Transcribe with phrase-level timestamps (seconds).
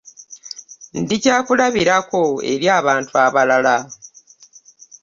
[1.01, 3.77] Ndi kyakulabirako eri abantu abalala.